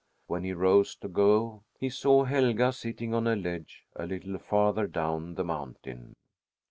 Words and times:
When 0.25 0.43
he 0.43 0.53
rose 0.53 0.95
to 0.95 1.07
go, 1.07 1.61
he 1.79 1.91
saw 1.91 2.23
Helga 2.23 2.73
sitting 2.73 3.13
on 3.13 3.27
a 3.27 3.35
ledge 3.35 3.83
a 3.95 4.07
little 4.07 4.39
farther 4.39 4.87
down 4.87 5.35
the 5.35 5.43
mountain. 5.43 6.15